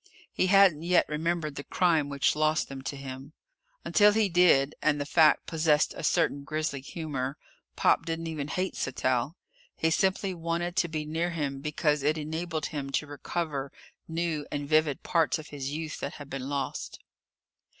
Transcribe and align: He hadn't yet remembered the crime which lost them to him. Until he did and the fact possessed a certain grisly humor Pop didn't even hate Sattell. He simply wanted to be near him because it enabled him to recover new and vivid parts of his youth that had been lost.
He 0.33 0.47
hadn't 0.47 0.81
yet 0.81 1.05
remembered 1.07 1.53
the 1.57 1.63
crime 1.63 2.09
which 2.09 2.35
lost 2.35 2.69
them 2.69 2.81
to 2.81 2.97
him. 2.97 3.33
Until 3.85 4.13
he 4.13 4.29
did 4.29 4.73
and 4.81 4.99
the 4.99 5.05
fact 5.05 5.45
possessed 5.45 5.93
a 5.95 6.01
certain 6.03 6.43
grisly 6.43 6.81
humor 6.81 7.37
Pop 7.75 8.07
didn't 8.07 8.25
even 8.25 8.47
hate 8.47 8.73
Sattell. 8.75 9.35
He 9.75 9.91
simply 9.91 10.33
wanted 10.33 10.75
to 10.77 10.87
be 10.87 11.05
near 11.05 11.29
him 11.29 11.59
because 11.61 12.01
it 12.01 12.17
enabled 12.17 12.65
him 12.65 12.89
to 12.93 13.05
recover 13.05 13.71
new 14.07 14.43
and 14.51 14.67
vivid 14.67 15.03
parts 15.03 15.37
of 15.37 15.49
his 15.49 15.69
youth 15.69 15.99
that 15.99 16.13
had 16.13 16.31
been 16.31 16.49
lost. 16.49 16.97